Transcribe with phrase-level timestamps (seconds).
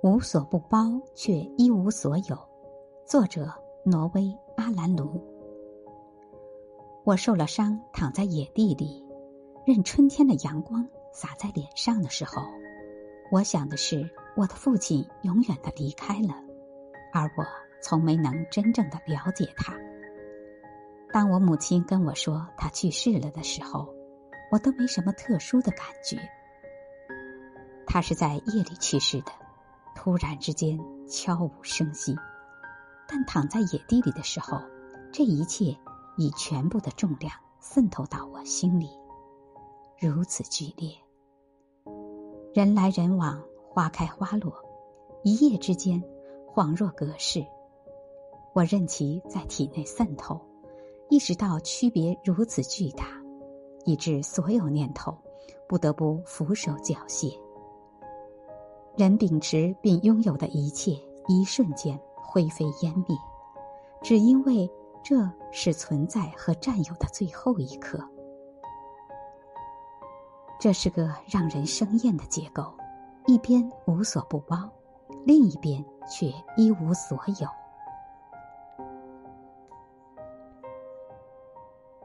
[0.00, 2.38] 无所不包却一无所有。
[3.04, 3.52] 作者：
[3.84, 5.20] 挪威阿兰卢。
[7.04, 9.04] 我受了伤，躺在野地里，
[9.66, 12.42] 任春天的阳光洒在脸上的时候，
[13.32, 16.34] 我想的是，我的父亲永远的离开了，
[17.12, 17.44] 而我
[17.82, 19.74] 从没能真正的了解他。
[21.12, 23.92] 当我母亲跟我说他去世了的时候，
[24.52, 26.18] 我都没什么特殊的感觉。
[27.84, 29.32] 他是在夜里去世的。
[30.08, 32.16] 突然之间，悄无声息。
[33.06, 34.58] 但躺在野地里的时候，
[35.12, 35.76] 这一切
[36.16, 38.88] 以全部的重量渗透到我心里，
[40.00, 40.90] 如此剧烈。
[42.54, 44.50] 人来人往，花开花落，
[45.24, 46.02] 一夜之间，
[46.54, 47.44] 恍若隔世。
[48.54, 50.40] 我任其在体内渗透，
[51.10, 53.04] 意识到区别如此巨大，
[53.84, 55.14] 以致所有念头
[55.68, 57.38] 不得不俯首缴械。
[58.98, 60.90] 人秉持并拥有的一切，
[61.28, 63.16] 一瞬间灰飞烟灭，
[64.02, 64.68] 只因为
[65.04, 65.14] 这
[65.52, 68.04] 是存在和占有的最后一刻。
[70.58, 72.74] 这是个让人生厌的结构，
[73.28, 74.68] 一边无所不包，
[75.24, 77.48] 另一边却一无所有。